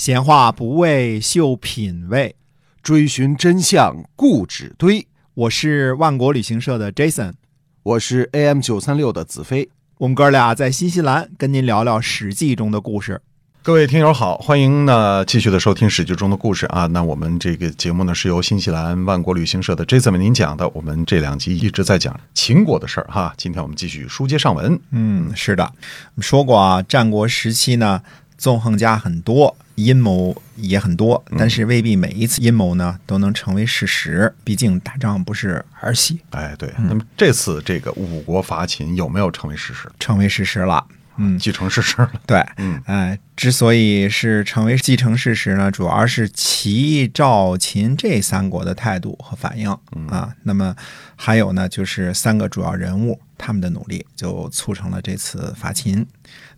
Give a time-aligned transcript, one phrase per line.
[0.00, 2.34] 闲话不为秀品味，
[2.82, 5.06] 追寻真相固执堆。
[5.34, 7.34] 我是万国旅行社的 Jason，
[7.82, 9.68] 我是 AM 九三六的子飞。
[9.98, 13.20] 我们哥俩在新西兰跟您聊聊《史记》中的故事。
[13.62, 16.86] 各位听友好，欢迎呢继续的收听《史记》中的故事啊。
[16.86, 20.66] 那我们这个节目呢是由新西兰万国旅行社的 Jason 为您讲的。
[20.70, 23.34] 我们这两集一直在讲秦国的事儿哈。
[23.36, 24.80] 今天我们继续书接上文。
[24.92, 28.00] 嗯，是的，我们说过啊，战国时期呢，
[28.38, 29.54] 纵横家很多，
[29.84, 34.34] 阴谋也很多，但是未必每一次阴谋呢都能成为事实。
[34.44, 36.72] 毕竟打仗不是儿戏，哎，对。
[36.78, 39.90] 那么这次这个五国伐秦有没有成为事实？
[39.98, 40.86] 成为事实了。
[41.22, 42.10] 嗯，继承事实了。
[42.24, 49.70] 对，嗯，哎，之所以是成为继承事实呢，主要是齐、赵、秦这三国的态度和反应
[50.08, 50.34] 啊。
[50.44, 50.74] 那么
[51.16, 56.06] 还有呢，就是三个主要人物他们的努力，就促成了这次伐秦。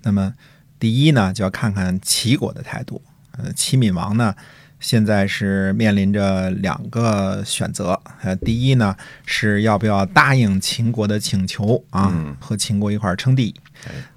[0.02, 0.32] 那么
[0.78, 3.02] 第一呢，就要看看齐国的态度。
[3.38, 4.34] 呃，齐闵王呢，
[4.80, 8.00] 现在是面临着两个选择。
[8.22, 13.54] 呃，第一呢，是要不要答应秦国的请求啊，和秦国一块儿称帝。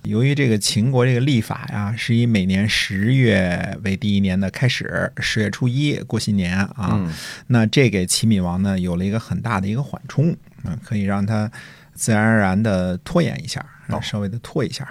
[0.03, 7.11] 由于这个秦国这个历法呀，是以每年十月为第一年的开始，十月初一过新年啊，
[7.47, 11.51] 那这给齐闵王呢有了一个很大的一个缓冲，嗯，可以让他
[11.95, 13.65] 自然而然的拖延一下，
[14.03, 14.87] 稍微的拖一下，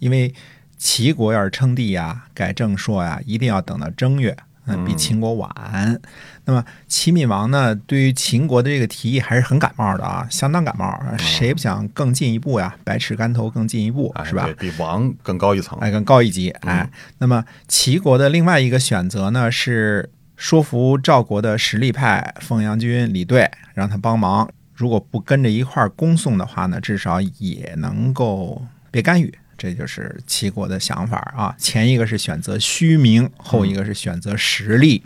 [0.00, 0.34] 因为
[0.80, 4.34] 齐国要是称帝呀、改正朔呀，一定要等到正月。
[4.66, 6.00] 嗯，比秦国晚。
[6.44, 10.98] 那么齐闵王呢，对于秦国的这个提议还是很感冒的啊，相当感冒。
[11.18, 12.74] 谁不想更进一步呀？
[12.84, 14.48] 百尺竿头更进一步，是吧？
[14.58, 16.50] 比王更高一层，哎，更高一级。
[16.60, 24.48] 哎，那么齐国的另外一个选择呢，是说服赵国的实力派凤阳君李队，让他帮忙。
[24.74, 29.34] 如果不跟着一块儿恭送的话呢，至少也能够别干预。
[29.60, 35.02] 这就是齐国的想法啊，前一个是选择虚名，后一个是选择实力。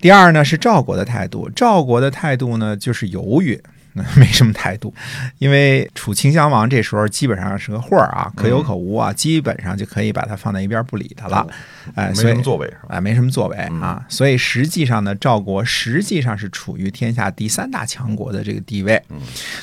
[0.00, 3.60] 第二呢是赵国的态度，赵国的态度呢就是犹豫，
[4.14, 4.94] 没什么态度，
[5.38, 11.44] 因为楚顷襄王这时候基本上是个混儿啊，可有可无啊，基本上就可以把它放在一边不理他了，
[11.96, 12.88] 哎，没什么作为是吧？
[12.90, 19.02] 哎，没什么作为啊，所以实际上呢，赵国实际上是处于天下第三大强国的这个地位。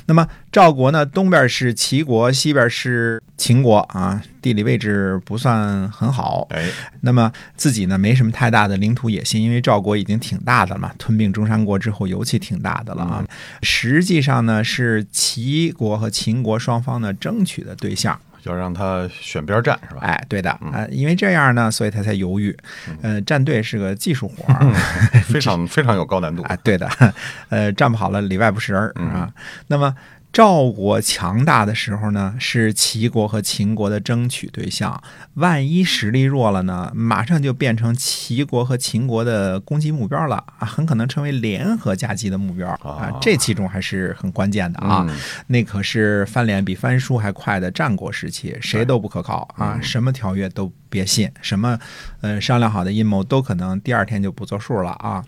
[0.06, 6.48] 那么赵国呢，东边是齐国，西边是秦国啊，地理位置不算很好。
[6.50, 6.68] 哎，
[7.02, 13.24] 那么自己呢，没什么太大的领土野心，因为赵国已经挺大的了嘛，吞并中山国之后，尤其挺大的了啊。
[13.62, 18.20] 实际上呢，是齐国和秦国双方呢争取的对象。
[18.44, 20.02] 要让他选边站是吧？
[20.02, 22.56] 哎，对的啊，因为这样呢，所以他才犹豫。
[23.02, 24.74] 呃，站队是个技术活儿，
[25.28, 26.56] 非常非常有高难度啊。
[26.64, 26.90] 对的，
[27.50, 29.32] 呃，站不好了里外不是人啊。
[29.68, 29.94] 那么。
[30.32, 35.02] 赵国强大的时候呢，是齐国和秦国的争取对象。
[35.34, 43.12] 万一实力弱了呢，马上就变成齐国和秦国的攻击目标了啊，很可能成为联合夹击的目标啊。
[43.20, 45.08] 这其中还是很关键的啊。
[45.48, 51.80] 那可是翻脸比翻书还快的战国时期，谁都不可靠啊，什么条约都别信，什么
[52.22, 55.24] 呃商量好的阴谋都可能第二天就不作数了啊。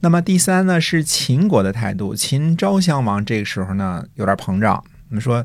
[0.00, 4.82] 那么第三呢是秦国的态度，秦昭襄王这个时候呢有点膨胀。
[5.10, 5.44] 我们说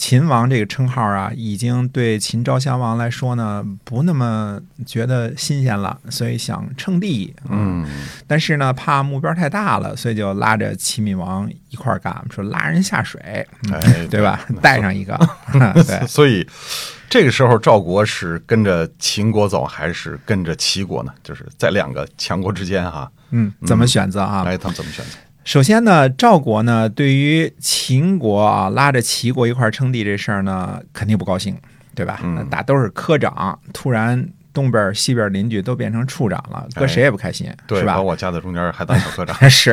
[0.00, 7.34] 秦王这个称号啊，已经对秦昭襄王来说呢不那么觉得新鲜了，所以想称帝。
[7.50, 7.86] 嗯，
[8.26, 13.20] 但是呢怕目标太大了，所以就拉着齐闵王一块儿干，说拉人下水，
[13.70, 14.40] 哎， 对吧？
[14.62, 15.20] 带上一个，
[15.86, 16.48] 对，所以。
[17.10, 21.12] 这个时候，赵国是跟着秦国走，还是跟着齐国呢？
[21.24, 24.44] 就是在两个强国之间，哈，嗯，怎么选择啊？
[24.44, 25.18] 来，他们怎么选择？
[25.44, 31.56] 首先呢，赵国呢，对于秦国啊拉着齐国一块称帝这事儿呢，肯定不高兴，
[31.94, 32.20] 对吧？
[32.22, 37.94] 嗯，大都是科长，突然东边西边邻居都变成处长了，搁谁也不开心，是吧？
[37.94, 39.34] 把我夹在中间，还当小科长。
[39.50, 39.72] 是，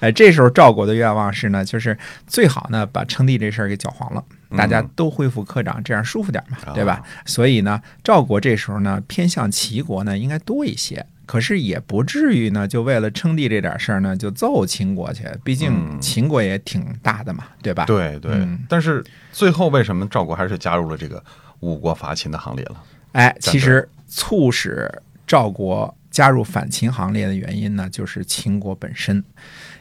[0.00, 4.22] 哎， 这时候赵国的愿望是呢，就是最好呢把称帝这事儿给搅黄了。
[4.56, 7.02] 大家都恢复科长，这样舒服点嘛，对吧？
[7.24, 17.84] 所以呢，赵国这时候呢偏向齐国呢应该多一些，可是也不至于呢就为了称帝这点事儿呢就揍秦国去，毕竟秦国也挺大的嘛，对吧？
[17.86, 18.46] 对对。
[18.68, 21.22] 但是最后为什么赵国还是加入了这个
[21.60, 22.82] 五国伐秦的行列了？
[23.12, 24.90] 哎，其实促使
[25.26, 29.24] 赵国加入反秦行列的原因呢，就是秦国本身。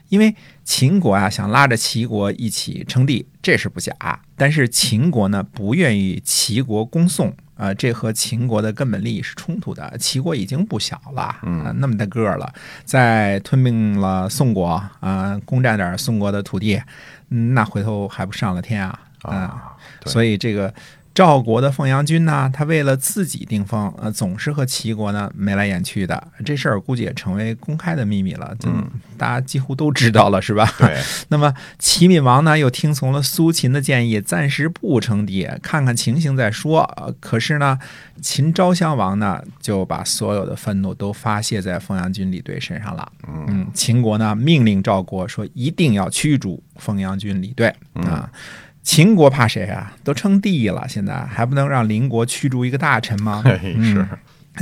[0.10, 3.92] 因为秦国啊想拉着齐国一起称帝，这是不假。
[4.36, 9.98] 但是秦国呢不愿意齐国恭送啊，这和秦国的根本利益是冲突的。
[9.98, 16.82] 齐国已经不小了，啊，那么大个儿了，再吞并了宋国啊，攻占点宋国的土地，
[17.30, 19.78] 那回头还不上了天啊啊！
[20.06, 20.74] 所以这个
[21.14, 26.28] 赵国的凤阳君呢，他为了自己定封，呃，总是和齐国呢眉来眼去的。
[26.44, 28.68] 这事儿估计也成为公开的秘密了，就
[29.16, 30.68] 大家几乎都知道了，是吧？
[30.80, 31.00] 对。
[31.30, 36.82] 那么齐闵王呢，又听从了苏秦的建议，暂时不称帝，看看情形再说。
[36.98, 37.78] 呃，可是呢，
[38.20, 43.12] 秦昭襄王呢，就把所有的愤怒都发泄在凤阳君李队身上了。
[43.28, 48.28] 嗯，秦国呢，命令赵国说，一定要驱逐凤阳君李队啊。
[48.84, 49.96] 秦国怕谁啊？
[50.04, 53.42] 都称帝了，现在还不能让邻国驱逐一个大臣吗？
[53.82, 54.06] 是，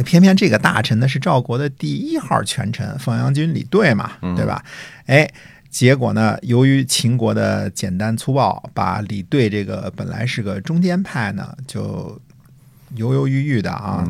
[0.03, 4.63] 偏偏这个大臣呢是赵国的第一号权臣凤阳君李队嘛，对吧？
[5.07, 5.29] 哎，
[5.69, 12.21] 结果呢，由于秦国的简单粗暴，把李队这个本来是个中间派呢，就
[12.95, 14.05] 犹犹豫豫的啊，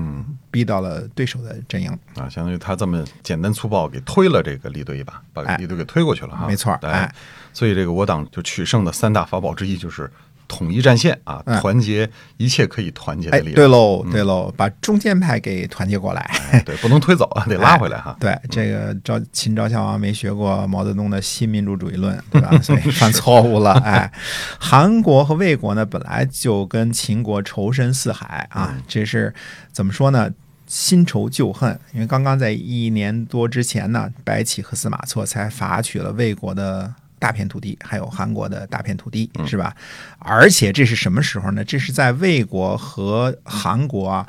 [0.52, 6.46] 逼到了对手的阵营啊，相当于他这么简单粗暴给推了这个李队一把，把李队给推过去了哈。
[6.46, 7.12] 没错，哎。
[7.54, 10.10] 所以，这个我党就取胜的三大法宝之一就是
[10.52, 13.56] 统一战线啊，团结一切可以团结的力量。
[13.56, 16.30] 对喽，对喽，把中间派给团结过来。
[16.66, 18.18] 对，不能推走啊， 得拉回来哈。
[18.20, 22.52] 对，这个赵秦昭襄王没学过毛泽东的新民主主义论， 对吧？
[22.62, 23.72] 所以犯错误了。
[23.86, 24.12] 哎，
[24.60, 29.34] 韩国和魏国呢，本来就跟秦国仇深似海啊，这是
[29.72, 30.30] 怎么说呢？
[30.68, 36.94] 新仇旧恨，因为刚刚在一年多之前呢，白起和司马错才伐取了魏国的。
[37.22, 39.76] 大片土地，还有韩国的大片土地，是吧？
[40.18, 41.64] 而且这是什么时候呢？
[41.64, 44.28] 这是在魏国和韩国啊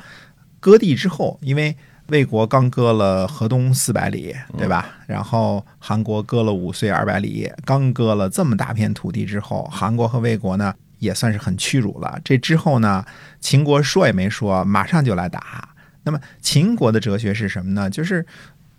[0.59, 1.75] 割地之后，因为
[2.09, 4.87] 魏国刚割了河东四百里，对吧？
[5.07, 12.19] 然后韩国割了五岁二百里，刚割了这么大片土地之后，韩国和魏国呢也算是很屈辱了。
[12.23, 13.03] 这之后呢，
[13.39, 15.67] 秦国说也没说，马上就来打。
[16.03, 17.89] 那么秦国的哲学是什么呢？
[17.89, 18.23] 就是。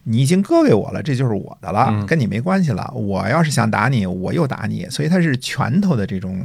[0.05, 2.91] 你已经割给我了，这就是我的了，跟你没关系了。
[2.95, 6.45] 我要是想打你，我又打你，所以它是拳头的这种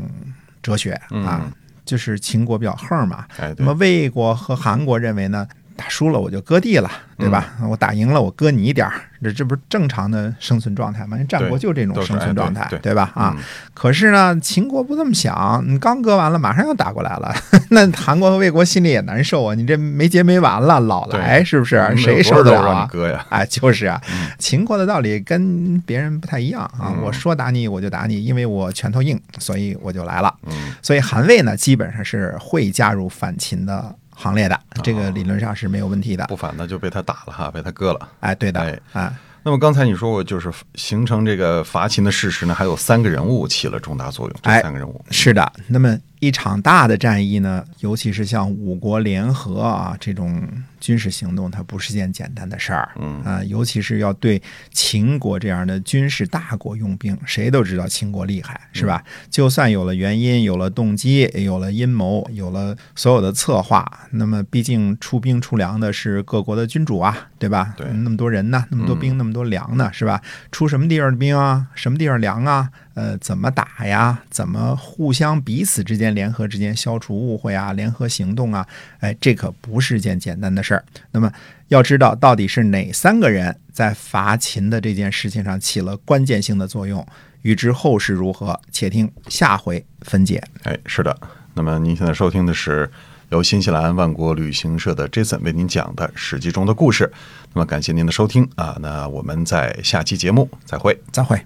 [0.61, 1.51] 哲学啊，
[1.85, 3.25] 就是秦国比较横嘛。
[3.57, 5.47] 那么魏国和韩国认为呢？
[5.79, 7.53] 打输了我就割地了，对吧？
[7.69, 8.93] 我打赢了我割你一点儿，
[9.23, 11.17] 这这不是正常的生存状态吗？
[11.29, 13.09] 战国就这种生存状态，对吧？
[13.15, 13.33] 啊，
[13.73, 17.33] 可是呢，秦国不这么想，你刚割完了，马上要打过来了，
[17.71, 19.55] 那韩国和魏国心里也难受啊！
[19.55, 21.81] 你这没结没完了，老来是不是？
[21.95, 22.87] 谁受得了啊？
[22.91, 23.25] 割呀！
[23.31, 24.01] 哎，就是啊，
[24.37, 26.93] 秦国的道理跟别人不太一样啊。
[27.01, 30.33] 我说打你我就打你，因为我拳头硬，所以我就来了。
[30.81, 33.95] 所以韩魏呢，基本上是会加入反秦的。
[34.19, 38.09] 行列的这个理论上是没有问题的，不反的就被他打了哈，被他割了。
[38.19, 39.11] 哎，对的，哎。
[39.41, 44.39] 那么刚才你说过，就是形成这个伐秦的事实呢，还有三个人物起了重大作用。
[44.43, 45.49] 这三个人物是的。
[45.67, 50.45] 那么一场大的战役呢，尤其是像五国联合啊这种。
[50.79, 54.41] 军事行动它不是件简单的事儿，嗯啊，尤其是要对
[54.71, 59.03] 秦国这样的军事大国用兵，谁都知道秦国厉害，是吧？
[59.29, 67.73] 就算有了原因，有了动机，有了阴谋，有了所有的策划，那么毕竟出兵出粮的是各国的君主啊，对吧？
[67.77, 70.21] 对，那么多人呢，那么多兵，那么多粮呢，是吧？
[70.51, 71.67] 出什么地方的兵啊？
[71.75, 72.69] 什么地方粮啊？
[72.95, 74.21] 呃，怎么打呀？
[74.29, 77.71] 怎么互相彼此之间联合之间消除误会啊？
[77.71, 78.67] 联合行动啊？
[78.99, 80.85] 哎，这可不是件简单的事儿。
[81.11, 81.31] 那么
[81.69, 87.05] 要知道到底是哪三个人在伐秦的这件事情上起了关键性的作用？
[87.41, 90.43] 欲知后事如何，且听下回分解。
[90.63, 91.17] 哎，是的。
[91.53, 92.89] 那么您现在收听的是
[93.29, 97.11] 由新西兰万国旅行社的 Jason 为您讲的《史记》中的故事。
[97.53, 98.77] 那么感谢您的收听啊！
[98.81, 101.41] 那我们在下期节目再会，再会。